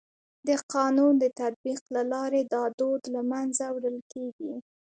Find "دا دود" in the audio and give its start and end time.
2.53-3.01